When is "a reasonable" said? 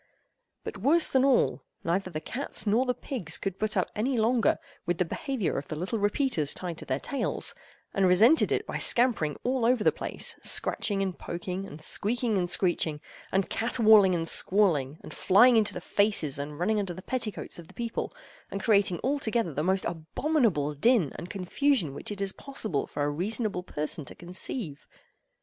23.03-23.61